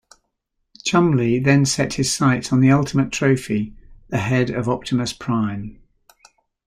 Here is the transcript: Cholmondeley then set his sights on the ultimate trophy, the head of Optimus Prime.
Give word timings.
Cholmondeley 0.83 1.37
then 1.43 1.63
set 1.63 1.93
his 1.93 2.11
sights 2.11 2.51
on 2.51 2.59
the 2.59 2.71
ultimate 2.71 3.11
trophy, 3.11 3.75
the 4.09 4.17
head 4.17 4.49
of 4.49 4.67
Optimus 4.67 5.13
Prime. 5.13 5.79